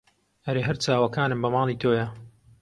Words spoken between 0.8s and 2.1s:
چاوەکانم بە ماڵی تۆیە